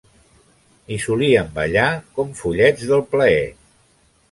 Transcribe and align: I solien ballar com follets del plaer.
I 0.95 0.97
solien 1.03 1.51
ballar 1.59 1.85
com 2.17 2.33
follets 2.41 2.89
del 2.95 3.07
plaer. 3.15 3.47